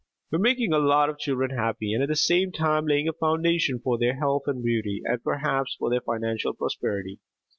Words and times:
We 0.31 0.37
are 0.37 0.39
making 0.39 0.73
a 0.73 0.79
lot 0.79 1.11
of 1.11 1.19
children 1.19 1.51
happy, 1.51 1.93
and 1.93 2.01
at 2.01 2.09
the 2.09 2.15
same 2.15 2.51
time 2.51 2.87
laying 2.87 3.07
a 3.07 3.13
foundation 3.13 3.77
for 3.79 3.99
their 3.99 4.15
health 4.15 4.47
and 4.47 4.63
beauty, 4.65 5.03
and 5.05 5.23
perhaps 5.23 5.75
for 5.77 5.91
their 5.91 6.01
financial 6.01 6.55
prosperity. 6.55 7.19